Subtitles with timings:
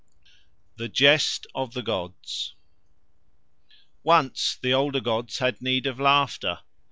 [0.77, 2.55] THE JEST OF THE GODS
[4.01, 6.61] Once the Older gods had need of laughter.